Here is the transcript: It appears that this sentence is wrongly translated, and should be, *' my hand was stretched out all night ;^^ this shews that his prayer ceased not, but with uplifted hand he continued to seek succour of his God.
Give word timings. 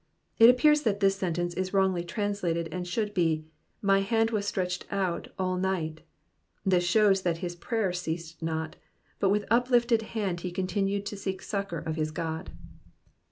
It 0.39 0.49
appears 0.49 0.81
that 0.81 0.99
this 0.99 1.15
sentence 1.15 1.53
is 1.53 1.75
wrongly 1.75 2.03
translated, 2.03 2.67
and 2.71 2.87
should 2.87 3.13
be, 3.13 3.45
*' 3.63 3.81
my 3.91 3.99
hand 3.99 4.31
was 4.31 4.47
stretched 4.47 4.87
out 4.89 5.27
all 5.37 5.57
night 5.57 5.97
;^^ 5.57 5.97
this 6.65 6.83
shews 6.83 7.21
that 7.21 7.37
his 7.37 7.55
prayer 7.55 7.93
ceased 7.93 8.41
not, 8.41 8.77
but 9.19 9.29
with 9.29 9.45
uplifted 9.51 10.01
hand 10.17 10.39
he 10.41 10.49
continued 10.51 11.05
to 11.05 11.15
seek 11.15 11.43
succour 11.43 11.77
of 11.77 11.97
his 11.97 12.09
God. 12.09 12.49